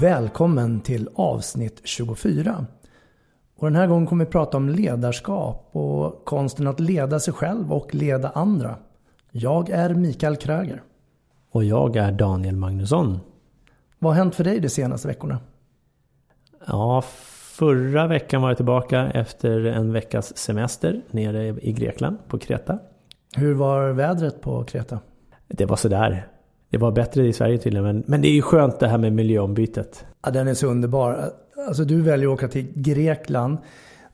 [0.00, 2.66] Välkommen till avsnitt 24.
[3.56, 7.72] Och den här gången kommer vi prata om ledarskap och konsten att leda sig själv
[7.72, 8.76] och leda andra.
[9.30, 10.82] Jag är Mikael Kröger.
[11.50, 13.18] Och jag är Daniel Magnusson.
[13.98, 15.38] Vad har hänt för dig de senaste veckorna?
[16.66, 17.02] Ja,
[17.56, 22.78] förra veckan var jag tillbaka efter en veckas semester nere i Grekland på Kreta.
[23.36, 25.00] Hur var vädret på Kreta?
[25.48, 26.26] Det var sådär.
[26.70, 29.12] Det var bättre i Sverige tydligen, men, men det är ju skönt det här med
[29.12, 30.06] miljöombytet.
[30.24, 31.32] Ja, den är så underbar.
[31.68, 33.58] Alltså du väljer att åka till Grekland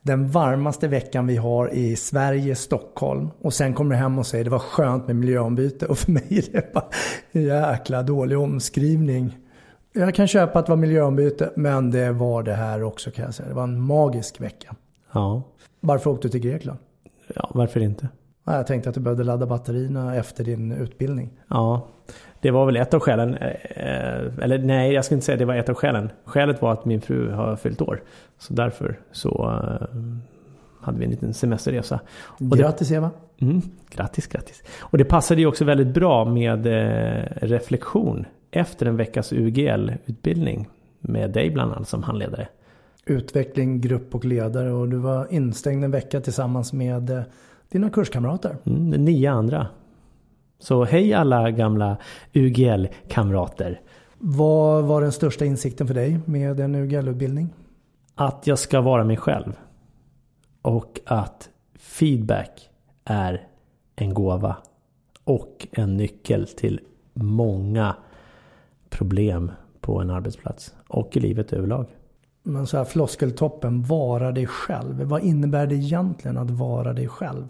[0.01, 3.29] den varmaste veckan vi har i Sverige, Stockholm.
[3.41, 5.85] Och sen kommer du hem och säger det var skönt med miljöombyte.
[5.85, 6.89] Och för mig är det bara
[7.31, 9.37] jäkla dålig omskrivning.
[9.93, 13.33] Jag kan köpa att det var miljöombyte, men det var det här också kan jag
[13.33, 13.49] säga.
[13.49, 14.75] Det var en magisk vecka.
[15.11, 15.43] Ja.
[15.79, 16.79] Varför åkte du till Grekland?
[17.35, 18.09] Ja, varför inte?
[18.45, 21.29] Jag tänkte att du behövde ladda batterierna efter din utbildning.
[21.47, 21.87] Ja,
[22.41, 23.33] det var väl ett av skälen.
[23.33, 26.09] Eh, eller nej, jag ska inte säga det var ett av skälen.
[26.25, 28.03] Skälet var att min fru har fyllt år.
[28.37, 29.99] Så därför så eh,
[30.81, 31.99] hade vi en liten semesterresa.
[32.23, 33.11] Och grattis Eva!
[33.39, 34.63] Mm, grattis, grattis!
[34.79, 40.67] Och det passade ju också väldigt bra med eh, reflektion efter en veckas UGL-utbildning.
[40.99, 42.47] Med dig bland annat som handledare.
[43.05, 47.23] Utveckling, grupp och ledare och du var instängd en vecka tillsammans med
[47.69, 48.57] dina kurskamrater.
[48.65, 49.67] Mm, nio andra.
[50.59, 51.97] Så hej alla gamla
[52.33, 53.81] UGL-kamrater.
[54.17, 57.53] Vad var den största insikten för dig med en UGL-utbildning?
[58.15, 59.57] Att jag ska vara mig själv.
[60.61, 61.49] Och att
[61.79, 62.69] feedback
[63.05, 63.47] är
[63.95, 64.55] en gåva.
[65.23, 66.79] Och en nyckel till
[67.13, 67.95] många
[68.89, 69.51] problem
[69.81, 70.75] på en arbetsplats.
[70.87, 71.85] Och i livet överlag.
[72.47, 75.03] Men så här floskeltoppen, vara dig själv.
[75.03, 77.47] Vad innebär det egentligen att vara dig själv?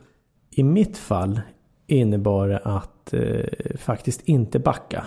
[0.50, 1.42] I mitt fall
[1.88, 5.04] innebar det att eh, faktiskt inte backa.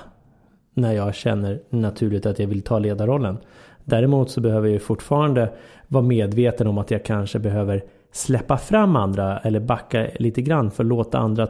[0.74, 3.38] När jag känner naturligt att jag vill ta ledarrollen.
[3.84, 5.52] Däremot så behöver jag fortfarande
[5.88, 10.84] vara medveten om att jag kanske behöver släppa fram andra eller backa lite grann för
[10.84, 11.48] att låta andra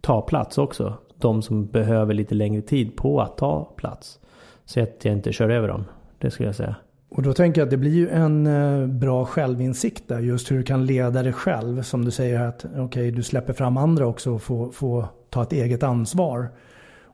[0.00, 0.94] ta plats också.
[1.16, 4.20] De som behöver lite längre tid på att ta plats.
[4.64, 5.84] Så att jag inte kör över dem.
[6.18, 6.76] Det skulle jag säga.
[7.16, 10.20] Och då tänker jag att det blir ju en eh, bra självinsikt där.
[10.20, 11.82] Just hur du kan leda dig själv.
[11.82, 15.52] Som du säger att okay, du släpper fram andra också och får, får ta ett
[15.52, 16.48] eget ansvar.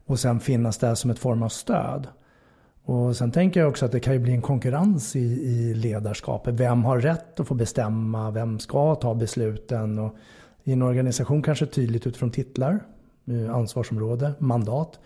[0.06, 2.06] Och sen finnas där som ett form av stöd.
[2.84, 6.54] Och sen tänker jag också att det kan ju bli en konkurrens i, i ledarskapet.
[6.54, 8.30] Vem har rätt att få bestämma?
[8.30, 9.98] Vem ska ta besluten?
[9.98, 10.16] Och
[10.64, 12.80] I en organisation kanske tydligt utifrån titlar,
[13.26, 15.00] eh, ansvarsområde, mandat.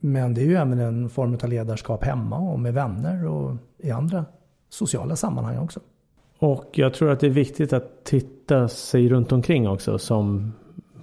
[0.00, 3.90] Men det är ju även en form av ledarskap hemma och med vänner och i
[3.90, 4.24] andra
[4.68, 5.80] sociala sammanhang också.
[6.38, 10.52] Och jag tror att det är viktigt att titta sig runt omkring också som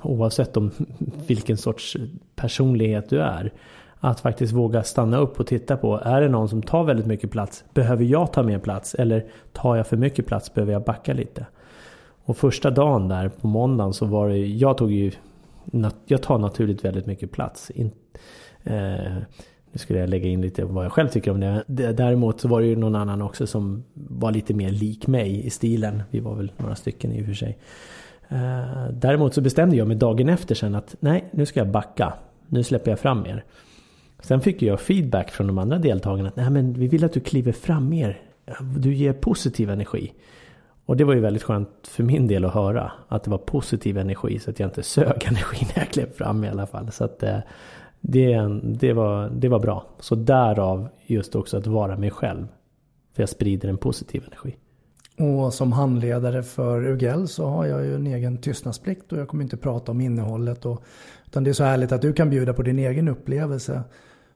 [0.02, 0.72] oavsett om
[1.28, 1.98] vilken sorts
[2.36, 3.54] personlighet du är.
[4.00, 7.32] Att faktiskt våga stanna upp och titta på, är det någon som tar väldigt mycket
[7.32, 7.64] plats?
[7.74, 8.96] Behöver jag ta mer plats?
[8.96, 10.54] Eller tar jag för mycket plats?
[10.54, 11.46] Behöver jag backa lite?
[12.26, 15.12] Och första dagen där på måndagen så var det, jag tog ju,
[16.06, 17.72] jag tar naturligt väldigt mycket plats.
[18.64, 19.18] Eh,
[19.72, 21.64] nu skulle jag lägga in lite vad jag själv tycker om det.
[21.92, 25.50] Däremot så var det ju någon annan också som var lite mer lik mig i
[25.50, 26.04] stilen.
[26.10, 27.58] Vi var väl några stycken i och för sig.
[28.30, 32.14] Eh, däremot så bestämde jag mig dagen efter sen att nej, nu ska jag backa.
[32.48, 33.44] Nu släpper jag fram er.
[34.20, 37.20] Sen fick jag feedback från de andra deltagarna att nej men vi vill att du
[37.20, 38.22] kliver fram mer.
[38.78, 40.14] Du ger positiv energi.
[40.86, 43.98] Och det var ju väldigt skönt för min del att höra att det var positiv
[43.98, 46.92] energi så att jag inte sög energi när jag klev fram i alla fall.
[46.92, 47.38] Så att, eh,
[48.02, 49.86] det, det, var, det var bra.
[50.00, 52.48] Så därav just också att vara mig själv.
[53.14, 54.56] För jag sprider en positiv energi.
[55.18, 59.44] Och som handledare för UGL så har jag ju en egen tystnadsplikt och jag kommer
[59.44, 60.66] inte prata om innehållet.
[60.66, 60.84] Och,
[61.26, 63.82] utan det är så härligt att du kan bjuda på din egen upplevelse.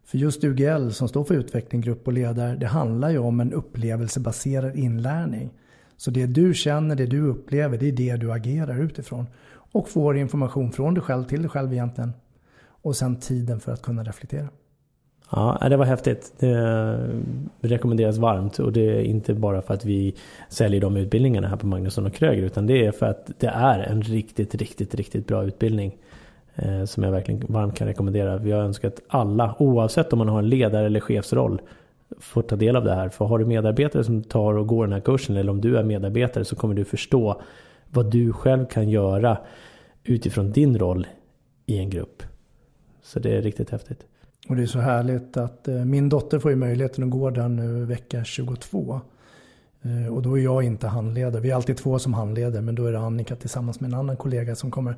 [0.03, 3.53] För just UGL som står för utveckling, grupp och ledare, det handlar ju om en
[3.53, 5.50] upplevelsebaserad inlärning.
[5.97, 9.25] Så det du känner, det du upplever, det är det du agerar utifrån.
[9.71, 12.13] Och får information från dig själv till dig själv egentligen.
[12.85, 14.47] Och sen tiden för att kunna reflektera.
[15.31, 16.33] Ja, äh, det var häftigt.
[16.39, 20.15] Det eh, rekommenderas varmt och det är inte bara för att vi
[20.49, 23.79] säljer de utbildningarna här på Magnusson och Kröger utan det är för att det är
[23.79, 25.97] en riktigt, riktigt, riktigt bra utbildning.
[26.55, 28.37] Eh, som jag verkligen varmt kan rekommendera.
[28.37, 31.61] Vi har önskat att alla, oavsett om man har en ledare eller chefsroll,
[32.19, 33.09] får ta del av det här.
[33.09, 35.83] För har du medarbetare som tar och går den här kursen eller om du är
[35.83, 37.41] medarbetare så kommer du förstå
[37.89, 39.37] vad du själv kan göra
[40.03, 41.07] utifrån din roll
[41.65, 42.23] i en grupp.
[43.06, 44.06] Så det är riktigt häftigt.
[44.50, 47.50] Och det är så härligt att eh, min dotter får ju möjligheten att gå där
[47.50, 49.02] nu vecka 22.
[49.81, 51.42] Eh, och då är jag inte handledare.
[51.42, 54.18] Vi är alltid två som handleder men då är det Annika tillsammans med en annan
[54.18, 54.96] kollega som kommer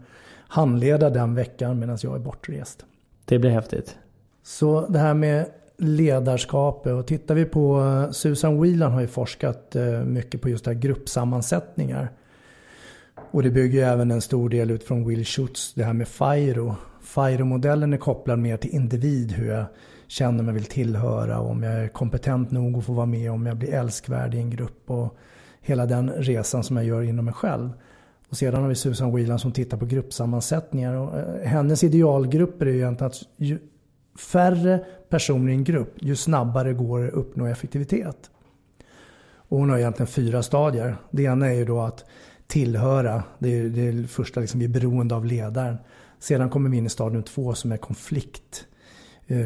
[0.47, 2.85] handleda den veckan medan jag är bortrest.
[3.25, 3.97] Det blir häftigt.
[4.43, 5.45] Så det här med
[5.77, 9.75] ledarskapet och tittar vi på eh, Susan Whelan har ju forskat
[10.05, 12.09] mycket på just det här gruppsammansättningar.
[13.31, 16.75] Och det bygger även en stor del ut från Will Schutz, det här med FIRO.
[17.07, 19.65] FIRO-modellen är kopplad mer till individ, hur jag
[20.07, 23.57] känner mig vill tillhöra, om jag är kompetent nog att få vara med, om jag
[23.57, 25.17] blir älskvärd i en grupp och
[25.61, 27.69] hela den resan som jag gör inom mig själv.
[28.29, 30.93] Och sedan har vi Susan Whelan som tittar på gruppsammansättningar.
[30.93, 33.59] Och eh, hennes idealgrupper är ju egentligen att ju
[34.19, 38.29] färre personer i en grupp, ju snabbare går det att uppnå effektivitet.
[39.49, 40.97] Och hon har egentligen fyra stadier.
[41.11, 42.05] Det ena är ju då att
[42.47, 43.23] tillhöra.
[43.39, 45.77] Det är det första, liksom, vi är beroende av ledaren.
[46.19, 48.65] Sedan kommer vi in i stadium två som är konflikt.
[49.27, 49.37] Eh,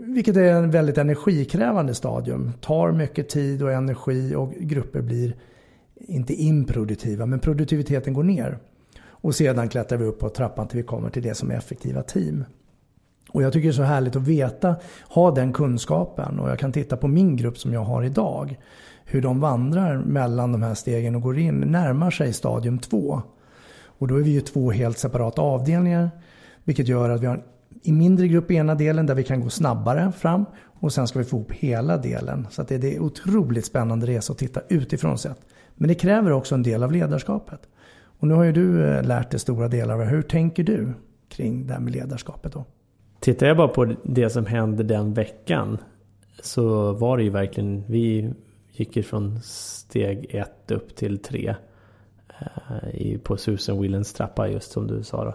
[0.00, 2.52] vilket är en väldigt energikrävande stadium.
[2.60, 5.36] Tar mycket tid och energi och grupper blir
[5.96, 8.58] inte improduktiva men produktiviteten går ner.
[9.06, 12.02] Och sedan klättrar vi upp på trappan till vi kommer till det som är effektiva
[12.02, 12.44] team.
[13.30, 14.76] Och jag tycker det är så härligt att veta,
[15.08, 16.38] ha den kunskapen.
[16.38, 18.56] Och jag kan titta på min grupp som jag har idag
[19.04, 23.22] hur de vandrar mellan de här stegen och går in, närmar sig stadium 2.
[24.04, 26.10] Och då är vi ju två helt separata avdelningar.
[26.64, 27.42] Vilket gör att vi har
[27.82, 30.44] en mindre grupp i ena delen där vi kan gå snabbare fram.
[30.80, 32.46] Och sen ska vi få ihop hela delen.
[32.50, 35.38] Så det, det är otroligt spännande resa att titta utifrån sett.
[35.74, 37.60] Men det kräver också en del av ledarskapet.
[38.20, 40.06] Och nu har ju du eh, lärt dig stora delar av det.
[40.06, 40.92] Hur tänker du
[41.28, 42.64] kring det här med ledarskapet då?
[43.20, 45.78] Tittar jag bara på det som hände den veckan
[46.42, 48.34] så var det ju verkligen, vi
[48.72, 51.54] gick ju från steg ett upp till tre.
[52.40, 55.34] Eh, på Susan Willens trappa just som du sa då.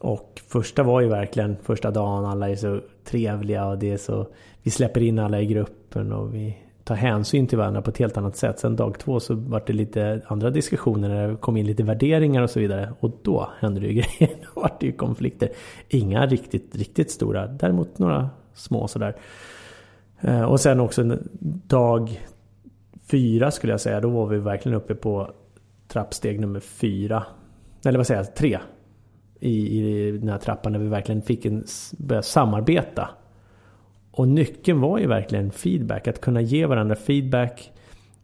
[0.00, 4.26] Och första var ju verkligen första dagen, alla är så trevliga och det är så...
[4.62, 8.16] Vi släpper in alla i gruppen och vi tar hänsyn till varandra på ett helt
[8.16, 8.58] annat sätt.
[8.58, 12.42] Sen dag två så var det lite andra diskussioner när det kom in lite värderingar
[12.42, 12.92] och så vidare.
[13.00, 14.36] Och då hände det ju grejer.
[14.40, 15.48] Då var det ju konflikter.
[15.88, 17.46] Inga riktigt, riktigt stora.
[17.46, 19.16] Däremot några små sådär.
[20.20, 21.18] Eh, och sen också
[21.66, 22.20] dag
[23.10, 24.00] fyra skulle jag säga.
[24.00, 25.30] Då var vi verkligen uppe på
[25.88, 27.24] trappsteg nummer fyra.
[27.84, 28.34] Eller vad säger jag?
[28.34, 28.58] Tre.
[29.40, 31.64] I, i den här trappan där vi verkligen fick en,
[31.98, 33.08] börja samarbeta.
[34.10, 36.08] Och nyckeln var ju verkligen feedback.
[36.08, 37.72] Att kunna ge varandra feedback.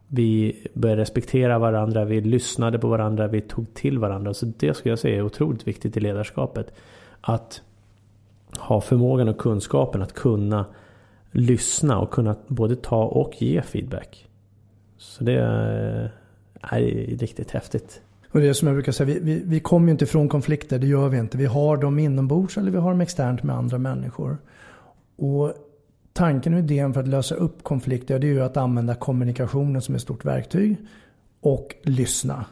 [0.08, 4.34] Vi började respektera varandra, vi lyssnade på varandra, vi tog till varandra.
[4.34, 6.74] Så det skulle jag säga är otroligt viktigt i ledarskapet.
[7.20, 7.62] Att
[8.58, 10.66] ha förmågan och kunskapen att kunna
[11.30, 14.28] lyssna och kunna både ta och ge feedback.
[14.96, 16.12] Så det
[16.70, 18.00] det är riktigt häftigt.
[18.30, 20.78] Och det är som jag brukar säga, vi, vi, vi kommer ju inte ifrån konflikter,
[20.78, 21.38] det gör vi inte.
[21.38, 24.38] Vi har dem inombords eller vi har dem externt med andra människor.
[25.16, 25.52] Och
[26.12, 29.94] tanken och idén för att lösa upp konflikter, det är ju att använda kommunikationen som
[29.94, 30.76] ett stort verktyg
[31.40, 32.44] och lyssna.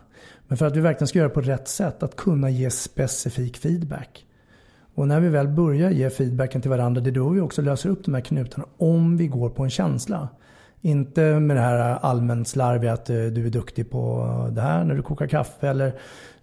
[0.48, 3.56] Men för att vi verkligen ska göra det på rätt sätt, att kunna ge specifik
[3.56, 4.26] feedback.
[4.94, 7.90] Och när vi väl börjar ge feedbacken till varandra, det är då vi också löser
[7.90, 10.28] upp de här knutarna om vi går på en känsla.
[10.80, 14.94] Inte med det här allmänt slarviga att eh, du är duktig på det här när
[14.94, 15.92] du kokar kaffe eller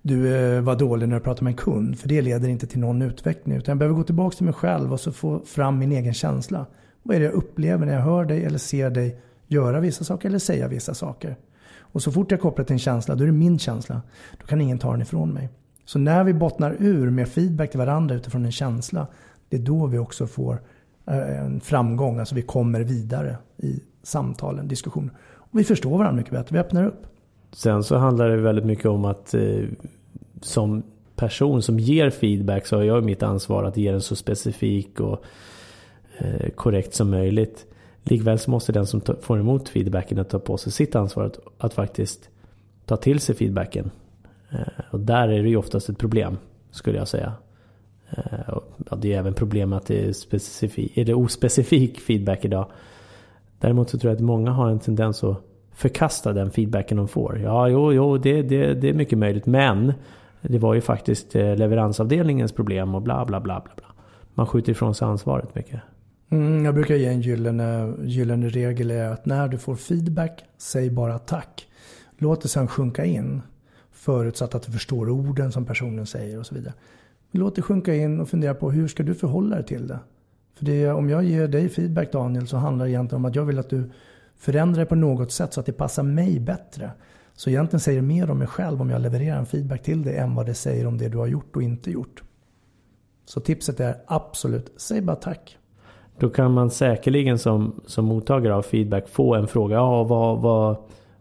[0.01, 2.00] du eh, var dålig när du pratade med en kund.
[2.00, 3.58] För det leder inte till någon utveckling.
[3.58, 6.65] Utan jag behöver gå tillbaka till mig själv och så få fram min egen känsla.
[7.03, 10.29] Vad är det jag upplever när jag hör dig eller ser dig göra vissa saker
[10.29, 11.36] eller säga vissa saker.
[11.79, 14.01] Och så fort jag kopplar till en känsla, då är det min känsla.
[14.39, 15.50] Då kan ingen ta den ifrån mig.
[15.86, 19.08] Så när vi bottnar ur med feedback till varandra utifrån en känsla,
[19.50, 20.62] det är då vi också får
[21.06, 22.20] eh, en framgång.
[22.20, 25.12] Alltså vi kommer vidare i samtalen, diskussioner.
[25.36, 27.08] Och vi förstår varandra mycket bättre, vi öppnar upp.
[27.52, 29.64] Sen så handlar det väldigt mycket om att eh,
[30.42, 30.84] som
[31.16, 35.24] person som ger feedback så har jag mitt ansvar att ge den så specifik och
[36.18, 37.66] eh, korrekt som möjligt.
[38.04, 41.40] Likväl så måste den som får emot feedbacken att ta på sig sitt ansvar att,
[41.58, 42.30] att faktiskt
[42.86, 43.92] ta till sig feedbacken.
[44.50, 46.38] Eh, och där är det ju oftast ett problem,
[46.72, 47.34] skulle jag säga.
[48.10, 48.60] Eh,
[48.90, 52.68] ja, det är även problem att det är, specifik, är det ospecifik feedback idag.
[53.60, 55.38] Däremot så tror jag att många har en tendens att
[55.74, 57.40] förkasta den feedbacken de får.
[57.40, 59.46] Ja, jo, jo, det, det, det är mycket möjligt.
[59.46, 59.94] Men
[60.42, 63.74] det var ju faktiskt eh, leveransavdelningens problem och bla, bla, bla, bla.
[63.76, 63.86] bla.
[64.34, 65.82] Man skjuter ifrån sig ansvaret mycket.
[66.30, 70.90] Mm, jag brukar ge en gyllene, gyllene regel är att när du får feedback, säg
[70.90, 71.68] bara tack.
[72.18, 73.42] Låt det sen sjunka in.
[73.92, 76.74] Förutsatt att du förstår orden som personen säger och så vidare.
[77.32, 80.00] Låt det sjunka in och fundera på hur ska du förhålla dig till det?
[80.58, 83.46] För det, om jag ger dig feedback Daniel så handlar det egentligen om att jag
[83.46, 83.92] vill att du
[84.36, 86.92] förändrar det på något sätt så att det passar mig bättre.
[87.34, 90.18] Så egentligen säger det mer om mig själv om jag levererar en feedback till dig
[90.18, 92.24] än vad det säger om det du har gjort och inte gjort.
[93.26, 95.58] Så tipset är absolut, säg bara tack.
[96.20, 99.76] Då kan man säkerligen som, som mottagare av feedback få en fråga.
[99.76, 100.78] Ja, vad, vad,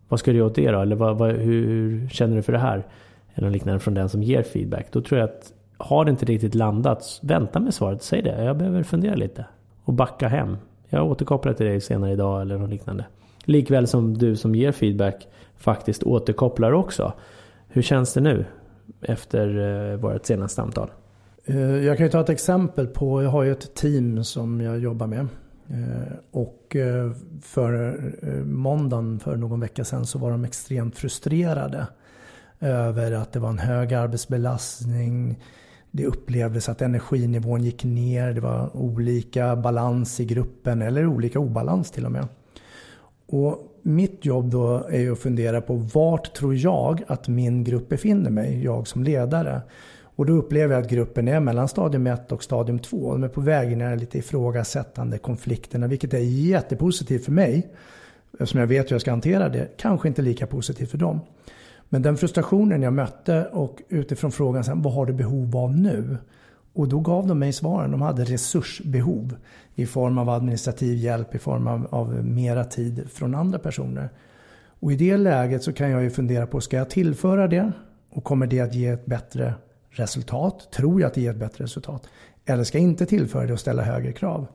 [0.09, 0.81] vad ska du göra åt det då?
[0.81, 2.87] Eller vad, vad, hur, hur, känner du för det här?
[3.35, 4.87] Eller liknande från den som ger feedback.
[4.93, 8.02] Då tror jag att har det inte riktigt landat, vänta med svaret.
[8.02, 9.47] Säg det, jag behöver fundera lite.
[9.85, 10.56] Och backa hem.
[10.88, 13.06] Jag återkopplar till dig senare idag eller något liknande.
[13.45, 17.12] Likväl som du som ger feedback faktiskt återkopplar också.
[17.68, 18.45] Hur känns det nu
[19.00, 19.59] efter
[19.92, 20.90] eh, vårt senaste samtal?
[21.45, 24.78] Eh, jag kan ju ta ett exempel på, jag har ju ett team som jag
[24.78, 25.26] jobbar med.
[25.68, 26.76] Eh, och
[27.42, 28.00] för
[28.45, 31.87] måndagen för någon vecka sedan så var de extremt frustrerade
[32.61, 35.38] över att det var en hög arbetsbelastning.
[35.97, 38.33] Det upplevdes att energinivån gick ner.
[38.33, 42.29] Det var olika balans i gruppen eller olika obalans till och med.
[43.26, 47.88] Och mitt jobb då är ju att fundera på vart tror jag att min grupp
[47.88, 49.61] befinner mig, jag som ledare.
[49.99, 53.12] Och då upplever jag att gruppen är mellan stadium 1 och stadium 2.
[53.12, 57.69] De är på väg ner lite ifrågasättande konflikterna, vilket är jättepositivt för mig.
[58.33, 59.69] Eftersom jag vet hur jag ska hantera det.
[59.76, 61.21] Kanske inte lika positivt för dem.
[61.88, 66.19] Men den frustrationen jag mötte och utifrån frågan sen, vad har du behov av nu?
[66.73, 67.90] Och då gav de mig svaren.
[67.90, 69.37] De hade resursbehov
[69.75, 74.09] i form av administrativ hjälp, i form av, av mera tid från andra personer.
[74.81, 77.73] Och i det läget så kan jag ju fundera på, ska jag tillföra det?
[78.11, 79.55] Och kommer det att ge ett bättre
[79.90, 80.69] resultat?
[80.73, 82.07] Tror jag att det ger ett bättre resultat?
[82.45, 84.47] Eller ska jag inte tillföra det och ställa högre krav?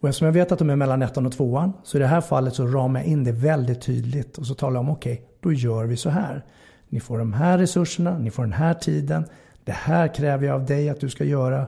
[0.00, 2.20] Och eftersom jag vet att de är mellan ettan och tvåan så i det här
[2.20, 5.24] fallet så ramar jag in det väldigt tydligt och så talar jag om okej, okay,
[5.40, 6.44] då gör vi så här.
[6.88, 9.24] Ni får de här resurserna, ni får den här tiden.
[9.64, 11.66] Det här kräver jag av dig att du ska göra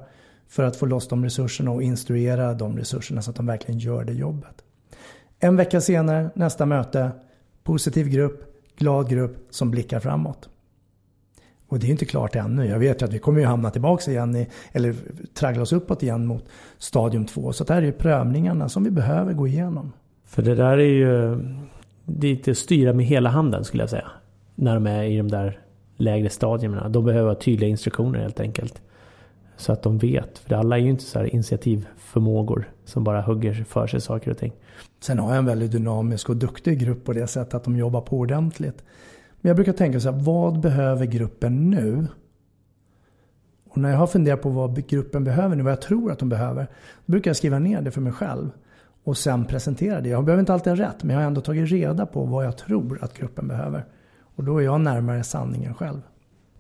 [0.49, 4.05] för att få loss de resurserna och instruera de resurserna så att de verkligen gör
[4.05, 4.65] det jobbet.
[5.39, 7.11] En vecka senare, nästa möte,
[7.63, 8.45] positiv grupp,
[8.77, 10.49] glad grupp som blickar framåt.
[11.69, 12.67] Och det är inte klart ännu.
[12.67, 14.95] Jag vet ju att vi kommer ju hamna tillbaka igen i, eller
[15.35, 16.45] traggla oss uppåt igen mot
[16.79, 17.53] stadium 2.
[17.53, 19.93] Så det här är ju prövningarna som vi behöver gå igenom.
[20.25, 21.39] För det där är ju
[22.05, 24.11] det är inte styra med hela handen skulle jag säga.
[24.55, 25.61] När de är i de där
[25.97, 26.89] lägre stadierna.
[26.89, 28.83] De behöver ha tydliga instruktioner helt enkelt.
[29.57, 30.39] Så att de vet.
[30.39, 34.39] För alla är ju inte så här initiativförmågor som bara hugger för sig saker och
[34.39, 34.53] ting.
[35.01, 38.01] Sen har jag en väldigt dynamisk och duktig grupp på det sättet att de jobbar
[38.01, 38.85] på ordentligt.
[39.41, 42.07] Men jag brukar tänka så här, vad behöver gruppen nu?
[43.69, 46.29] Och när jag har funderat på vad gruppen behöver nu, vad jag tror att de
[46.29, 46.67] behöver,
[47.07, 48.51] då brukar jag skriva ner det för mig själv.
[49.05, 50.09] Och sen presentera det.
[50.09, 52.57] Jag behöver inte alltid ha rätt, men jag har ändå tagit reda på vad jag
[52.57, 53.85] tror att gruppen behöver.
[54.21, 56.01] Och då är jag närmare sanningen själv.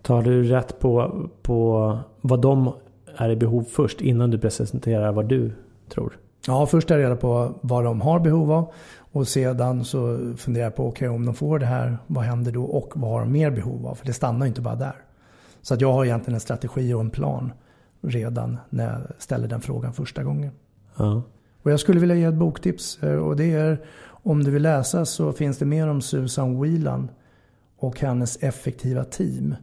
[0.02, 2.72] Tar du rätt på, på vad de
[3.16, 5.52] är i behov först innan du presenterar vad du
[5.88, 6.18] tror?
[6.46, 8.72] Ja, först tar jag reda på vad de har behov av.
[9.18, 12.52] Och sedan så funderar jag på, okej okay, om de får det här, vad händer
[12.52, 12.64] då?
[12.64, 13.94] Och vad har de mer behov av?
[13.94, 14.94] För det stannar inte bara där.
[15.62, 17.52] Så att jag har egentligen en strategi och en plan
[18.00, 20.52] redan när jag ställer den frågan första gången.
[20.96, 21.22] Ja.
[21.62, 23.02] Och jag skulle vilja ge ett boktips.
[23.02, 27.10] Eh, och det är, om du vill läsa så finns det mer om Susan Whelan
[27.78, 29.54] och hennes effektiva team.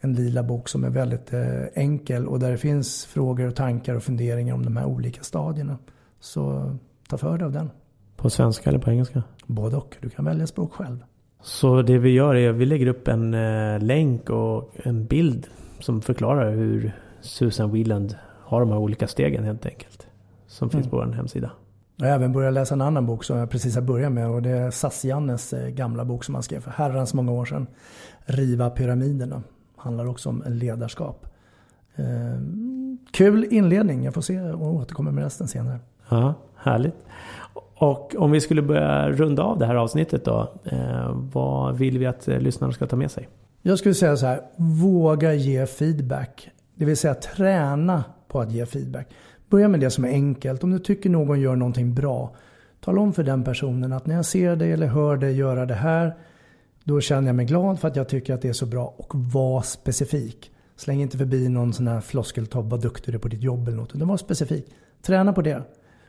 [0.00, 3.94] En lila bok som är väldigt eh, enkel och där det finns frågor och tankar
[3.94, 5.78] och funderingar om de här olika stadierna.
[6.20, 6.76] Så
[7.08, 7.70] ta för dig av den.
[8.16, 9.22] På svenska eller på engelska?
[9.46, 9.96] Både och.
[10.00, 10.98] Du kan välja språk själv.
[11.42, 15.46] Så det vi gör är att vi lägger upp en eh, länk och en bild
[15.80, 20.06] som förklarar hur Susan Wieland har de här olika stegen helt enkelt.
[20.46, 20.90] Som finns mm.
[20.90, 21.50] på vår hemsida.
[21.96, 24.42] Jag har även börjat läsa en annan bok som jag precis har börjat med och
[24.42, 27.66] det är Sass-Jannes eh, gamla bok som han skrev för herrans många år sedan.
[28.24, 29.42] Riva pyramiderna.
[29.76, 31.26] Handlar också om ledarskap.
[31.96, 32.04] Eh,
[33.10, 34.04] kul inledning.
[34.04, 35.80] Jag får se och återkommer med resten senare.
[36.08, 36.94] Ja, härligt.
[37.78, 40.52] Och om vi skulle börja runda av det här avsnittet då.
[40.64, 43.28] Eh, vad vill vi att eh, lyssnarna ska ta med sig?
[43.62, 44.40] Jag skulle säga så här.
[44.56, 46.50] Våga ge feedback.
[46.74, 49.08] Det vill säga träna på att ge feedback.
[49.48, 50.64] Börja med det som är enkelt.
[50.64, 52.34] Om du tycker någon gör någonting bra.
[52.80, 55.74] Tala om för den personen att när jag ser dig eller hör dig göra det
[55.74, 56.14] här.
[56.84, 59.12] Då känner jag mig glad för att jag tycker att det är så bra och
[59.14, 60.50] var specifik.
[60.76, 63.76] Släng inte förbi någon sån här floskeltobb, vad duktig du är på ditt jobb eller
[63.76, 63.94] något.
[63.94, 64.66] Utan var specifik.
[65.02, 65.62] Träna på det.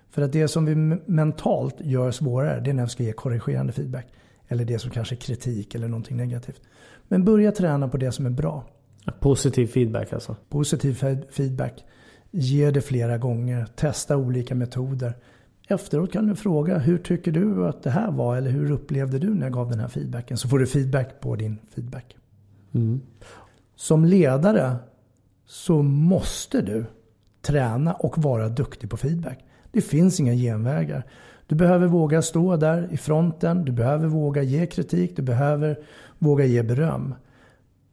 [0.09, 3.73] För att det som vi mentalt gör svårare, det är när vi ska ge korrigerande
[3.73, 4.07] feedback.
[4.47, 6.61] Eller det som kanske är kritik eller någonting negativt.
[7.07, 8.63] Men börja träna på det som är bra.
[9.19, 10.35] Positiv feedback alltså?
[10.49, 10.93] Positiv
[11.31, 11.83] feedback.
[12.31, 13.65] Ge det flera gånger.
[13.75, 15.13] Testa olika metoder.
[15.67, 18.37] Efteråt kan du fråga hur tycker du att det här var?
[18.37, 20.37] Eller hur upplevde du när jag gav den här feedbacken?
[20.37, 22.17] Så får du feedback på din feedback.
[22.73, 23.01] Mm.
[23.75, 24.75] Som ledare
[25.45, 26.85] så måste du
[27.41, 29.39] träna och vara duktig på feedback.
[29.77, 31.03] Det finns inga genvägar.
[31.47, 33.65] Du behöver våga stå där i fronten.
[33.65, 35.15] Du behöver våga ge kritik.
[35.15, 35.79] Du behöver
[36.19, 37.15] våga ge beröm.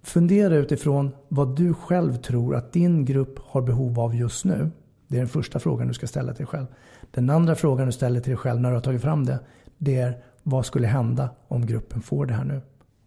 [0.02, 4.70] Fundera utifrån vad du själv tror att din grupp har behov av just nu.
[5.08, 6.66] Det är den första frågan du ska ställa till dig själv.
[7.10, 9.38] Den andra frågan du ställer till dig själv när du har tagit fram det.
[9.78, 12.60] Det är vad skulle hända om gruppen får det här nu?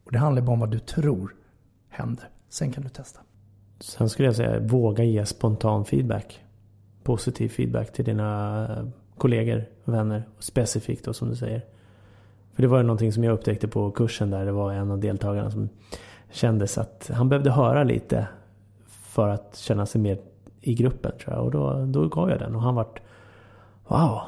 [0.06, 1.36] Och Det handlar bara om vad du tror
[1.90, 2.30] händer.
[2.50, 3.20] Sen kan du testa.
[3.80, 6.44] Sen skulle jag säga våga ge spontan feedback.
[7.08, 8.86] Positiv feedback till dina eh,
[9.18, 10.24] kollegor, vänner.
[10.40, 11.66] Specifikt då som du säger.
[12.54, 14.46] För det var ju någonting som jag upptäckte på kursen där.
[14.46, 15.70] Det var en av deltagarna som
[16.32, 18.28] kändes att han behövde höra lite
[18.86, 20.18] för att känna sig mer
[20.62, 21.46] i gruppen tror jag.
[21.46, 23.00] Och då, då gav jag den och han vart
[23.88, 24.22] Wow,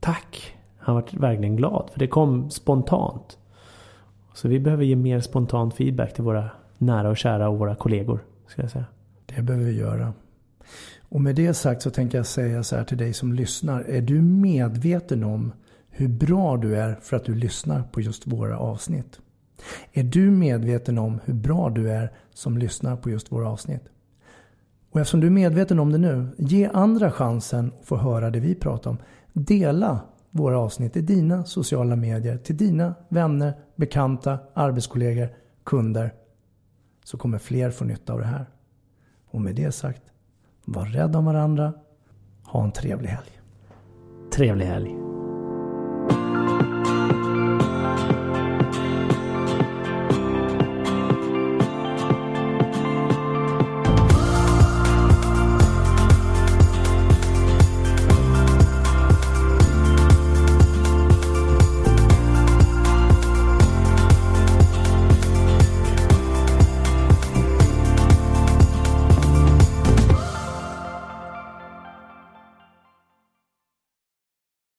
[0.00, 0.56] tack!
[0.78, 3.38] Han vart verkligen glad för det kom spontant.
[4.34, 8.20] Så vi behöver ge mer spontan feedback till våra nära och kära och våra kollegor.
[8.46, 8.84] Ska jag säga.
[9.26, 10.12] Det behöver vi göra.
[11.14, 13.80] Och med det sagt så tänker jag säga så här till dig som lyssnar.
[13.80, 15.52] Är du medveten om
[15.90, 19.20] hur bra du är för att du lyssnar på just våra avsnitt?
[19.92, 23.82] Är du medveten om hur bra du är som lyssnar på just våra avsnitt?
[24.90, 28.40] Och eftersom du är medveten om det nu, ge andra chansen att få höra det
[28.40, 28.98] vi pratar om.
[29.32, 35.28] Dela våra avsnitt i dina sociala medier till dina vänner, bekanta, arbetskollegor,
[35.64, 36.14] kunder.
[37.04, 38.46] Så kommer fler få nytta av det här.
[39.26, 40.02] Och med det sagt,
[40.64, 41.72] var rädda om varandra.
[42.44, 43.40] Ha en trevlig helg.
[44.30, 45.13] Trevlig helg.